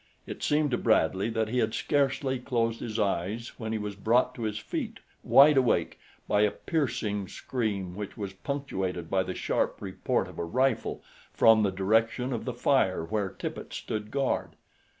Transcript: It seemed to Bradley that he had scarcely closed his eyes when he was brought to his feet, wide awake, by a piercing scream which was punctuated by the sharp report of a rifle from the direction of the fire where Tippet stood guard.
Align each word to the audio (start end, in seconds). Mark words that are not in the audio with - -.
It 0.25 0.41
seemed 0.41 0.71
to 0.71 0.79
Bradley 0.79 1.29
that 1.29 1.49
he 1.49 1.59
had 1.59 1.75
scarcely 1.75 2.39
closed 2.39 2.79
his 2.79 2.97
eyes 2.97 3.49
when 3.59 3.71
he 3.71 3.77
was 3.77 3.95
brought 3.95 4.33
to 4.33 4.41
his 4.41 4.57
feet, 4.57 4.99
wide 5.23 5.57
awake, 5.57 5.99
by 6.27 6.41
a 6.41 6.49
piercing 6.49 7.27
scream 7.27 7.95
which 7.95 8.17
was 8.17 8.33
punctuated 8.33 9.11
by 9.11 9.21
the 9.21 9.35
sharp 9.35 9.79
report 9.79 10.27
of 10.27 10.39
a 10.39 10.43
rifle 10.43 11.03
from 11.33 11.61
the 11.61 11.69
direction 11.71 12.33
of 12.33 12.45
the 12.45 12.53
fire 12.55 13.05
where 13.05 13.29
Tippet 13.29 13.73
stood 13.73 14.09
guard. 14.09 14.55